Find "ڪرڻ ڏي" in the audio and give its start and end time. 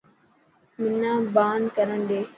1.75-2.19